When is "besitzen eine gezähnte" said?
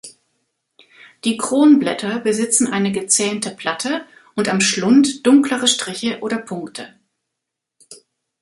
2.21-3.51